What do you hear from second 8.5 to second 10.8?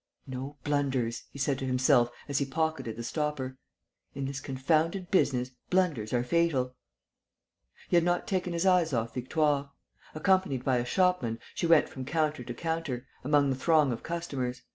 his eyes off Victoire. Accompanied by